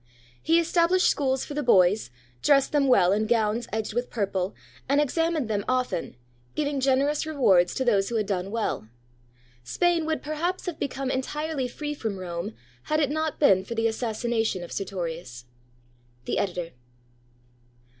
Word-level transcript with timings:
He 0.41 0.59
established 0.59 1.11
schools 1.11 1.45
for 1.45 1.53
the 1.53 1.61
boys, 1.61 2.09
dressed 2.41 2.71
them 2.71 2.87
well 2.87 3.11
in 3.11 3.27
gowns 3.27 3.67
edged 3.71 3.93
with 3.93 4.09
purple, 4.09 4.55
and 4.89 4.99
examined 4.99 5.47
them 5.47 5.63
often, 5.69 6.15
giving 6.55 6.79
generous 6.79 7.23
rewards 7.27 7.75
to 7.75 7.85
those 7.85 8.09
who 8.09 8.15
had 8.15 8.25
done 8.25 8.49
well. 8.49 8.87
Spain 9.63 10.07
would 10.07 10.23
perhaps 10.23 10.65
have 10.65 10.79
become 10.79 11.11
entirely 11.11 11.67
free 11.67 11.93
from 11.93 12.17
Rome, 12.17 12.55
had 12.85 12.99
it 12.99 13.11
not 13.11 13.39
been 13.39 13.63
for 13.63 13.75
the 13.75 13.85
assassination 13.85 14.63
of 14.63 14.71
Sertorius. 14.71 15.45
The 16.25 16.39
Editor. 16.39 16.71